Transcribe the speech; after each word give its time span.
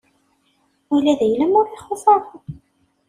Ula 0.93 1.13
d 1.19 1.21
ayla-m 1.25 1.53
ur 1.59 1.67
ixuṣṣ 1.69 2.05
ara. 2.15 2.29